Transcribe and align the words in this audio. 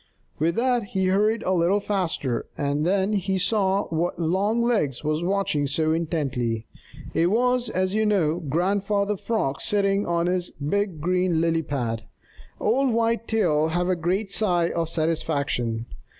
With 0.39 0.55
that 0.55 0.83
he 0.97 1.05
hurried 1.09 1.43
a 1.43 1.53
little 1.53 1.79
faster, 1.79 2.47
and 2.57 2.87
then 2.87 3.13
he 3.13 3.37
saw 3.37 3.83
what 3.89 4.17
Longlegs 4.19 5.03
was 5.03 5.21
watching 5.23 5.67
so 5.67 5.91
intently. 5.91 6.65
It 7.13 7.27
was, 7.29 7.69
as 7.69 7.93
you 7.93 8.03
know, 8.07 8.39
Grandfather 8.39 9.15
Frog 9.15 9.61
sitting 9.61 10.07
on 10.07 10.25
his 10.25 10.49
big 10.53 11.01
green 11.01 11.39
lily 11.39 11.61
pad. 11.61 12.05
Old 12.59 12.89
Whitetail 12.89 13.69
gave 13.77 13.89
a 13.89 13.95
great 13.95 14.31
sigh 14.31 14.69
of 14.69 14.89
satisfaction. 14.89 15.85